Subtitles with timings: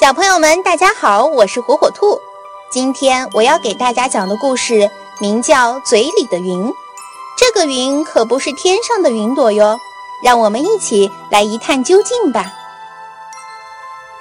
[0.00, 2.18] 小朋友们，大家好，我是火火兔。
[2.70, 6.68] 今天我要给大家讲的故事名叫《嘴里的云》。
[7.36, 9.78] 这个云可不是天上的云朵哟，
[10.22, 12.50] 让我们一起来一探究竟吧。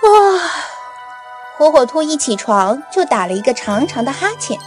[0.01, 0.41] 哇！
[1.57, 4.59] 火火兔一起床就打了一个长长的哈欠，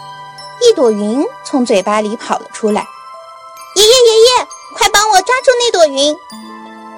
[0.63, 2.87] 一朵云从嘴巴里跑了出来。
[3.77, 6.17] 爷爷，爷爷，快帮我抓住那朵云！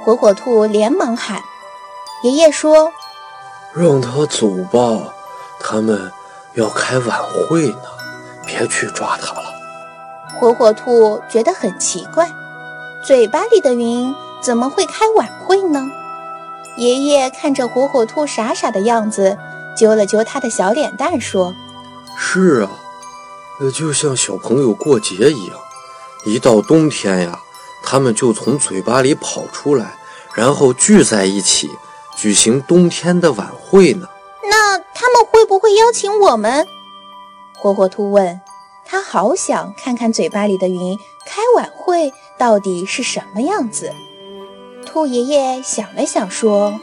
[0.05, 1.43] 火火兔连忙喊。
[2.23, 2.93] 爷爷说。
[3.77, 5.13] 让他走吧，
[5.59, 6.13] 他们
[6.55, 7.77] 要开晚会呢，
[8.47, 9.53] 别去抓他了。
[10.39, 12.31] 火火兔觉得很奇怪，
[13.05, 15.85] 嘴巴里的云怎么会开晚会呢？
[16.77, 19.37] 爷爷看着火火兔傻傻的样子，
[19.77, 21.53] 揪了揪他的小脸蛋，说
[22.17, 22.71] ：“是啊，
[23.75, 25.57] 就像小朋友过节一样，
[26.25, 27.41] 一到冬天呀，
[27.83, 29.95] 他们就从嘴巴里跑出来，
[30.33, 31.69] 然后聚在一起。”
[32.25, 34.09] 举行冬天的晚会呢？
[34.49, 36.67] 那他们会不会邀请我们？
[37.55, 38.41] 火火兔问。
[38.87, 43.93] 他好想看看嘴巴里的云开晚会到底是什么样子。
[44.87, 46.81] 兔爷爷想了想说：“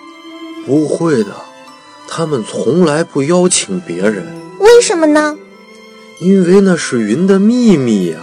[0.64, 1.32] 不会的，
[2.08, 4.24] 他们从来不邀请别人。
[4.60, 5.36] 为什么呢？
[6.20, 8.20] 因为那是云的秘密呀。”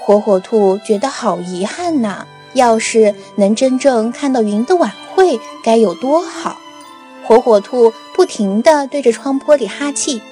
[0.00, 2.26] 火火兔觉得好遗憾呐。
[2.54, 6.56] 要是能真正看到云的晚会，会该有多好！
[7.26, 10.22] 火火兔不停地对着窗玻璃哈气，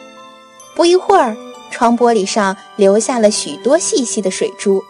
[0.76, 1.36] 不一会儿，
[1.72, 4.80] 窗玻璃上留下了许多细细的水珠，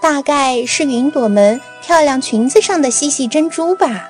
[0.00, 4.08] 大概是云朵们漂亮裙子上的细细珍珠吧。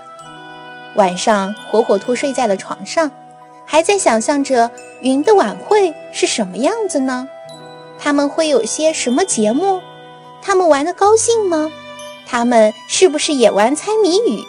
[0.94, 3.10] 晚上，火火兔睡在了床上，
[3.66, 4.70] 还在想象着
[5.02, 7.28] 云的晚会是什么样子呢？
[7.98, 9.82] 他们会有些什么节目？
[10.40, 11.70] 他们玩得高兴吗？
[12.26, 14.42] 他们是不是也玩猜谜语？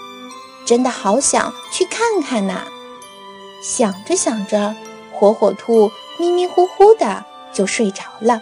[0.68, 2.66] 真的好想去看看呐！
[3.64, 4.76] 想着想着，
[5.14, 5.90] 火火兔
[6.20, 7.24] 迷迷糊糊的
[7.54, 8.42] 就睡着了。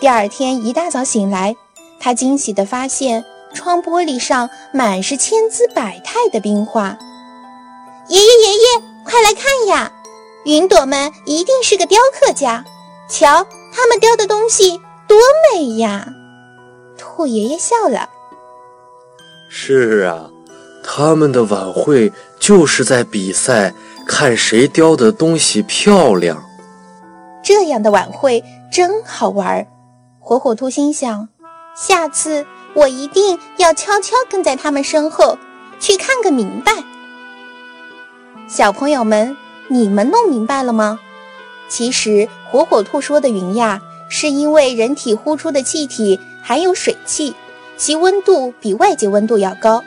[0.00, 1.54] 第二天一大早醒来，
[2.00, 3.24] 他惊喜地发现
[3.54, 6.98] 窗玻璃上满是千姿百态的冰花。
[8.08, 9.92] 爷爷爷爷，快来看呀！
[10.44, 12.64] 云朵们一定是个雕刻家，
[13.08, 15.16] 瞧他们雕的东西多
[15.54, 16.12] 美呀！
[16.98, 18.10] 兔爷爷笑了。
[19.48, 20.31] 是啊，
[20.94, 23.72] 他们的晚会就是在比赛，
[24.06, 26.44] 看谁雕的东西漂亮。
[27.42, 29.66] 这样的晚会真好玩儿。
[30.20, 31.26] 火火兔心想：
[31.74, 32.44] 下次
[32.74, 35.38] 我一定要悄悄跟在他们身后，
[35.80, 36.74] 去看个明白。
[38.46, 39.34] 小朋友们，
[39.68, 41.00] 你们弄明白了吗？
[41.70, 43.80] 其实火火兔说的云呀，
[44.10, 47.34] 是因为人体呼出的气体含有水汽。
[47.78, 49.82] 其温度比外界温度要高，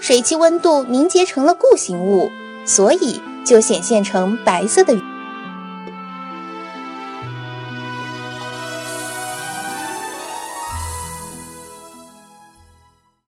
[0.00, 2.30] 水汽温度凝结成了固形物，
[2.64, 5.09] 所以就显现成白色的云。